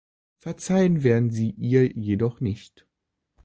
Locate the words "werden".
1.03-1.29